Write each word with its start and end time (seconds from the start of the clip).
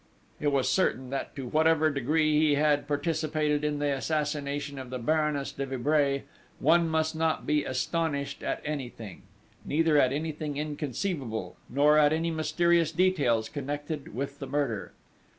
It 0.39 0.51
was 0.51 0.67
certain 0.67 1.11
that 1.11 1.35
to 1.35 1.45
whatever 1.47 1.91
degree 1.91 2.39
he 2.39 2.55
had 2.55 2.87
participated 2.87 3.63
in 3.63 3.77
the 3.77 3.95
assassination 3.95 4.79
of 4.79 4.89
the 4.89 4.97
Baroness 4.97 5.51
de 5.51 5.63
Vibray, 5.63 6.23
one 6.57 6.89
must 6.89 7.15
not 7.15 7.45
be 7.45 7.63
astonished 7.65 8.41
at 8.41 8.63
anything; 8.65 9.21
neither 9.63 9.99
at 9.99 10.11
anything 10.11 10.57
inconceivable, 10.57 11.55
nor 11.69 11.99
at 11.99 12.13
any 12.13 12.31
mysterious 12.31 12.91
details 12.91 13.47
connected 13.47 14.15
with 14.15 14.39
the 14.39 14.47
murder. 14.47 14.91